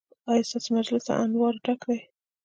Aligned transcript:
ایا 0.29 0.47
ستاسو 0.49 0.69
مجلس 0.77 1.03
له 1.09 1.15
انوارو 1.23 1.63
ډک 1.65 1.81
دی؟ 1.89 1.99